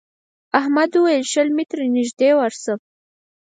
[0.59, 2.73] احمد وويل: شل متره نږدې ورشه.